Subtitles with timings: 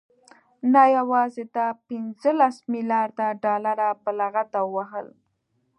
[0.73, 5.07] نه يوازې دا پنځلس مليارده ډالر په لغته ووهل،